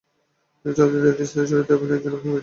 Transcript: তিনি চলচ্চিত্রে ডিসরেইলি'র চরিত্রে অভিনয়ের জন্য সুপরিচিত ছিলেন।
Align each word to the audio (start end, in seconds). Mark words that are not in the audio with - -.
তিনি 0.61 0.73
চলচ্চিত্রে 0.77 1.17
ডিসরেইলি'র 1.19 1.49
চরিত্রে 1.51 1.75
অভিনয়ের 1.77 2.01
জন্য 2.03 2.13
সুপরিচিত 2.15 2.25
ছিলেন। 2.27 2.39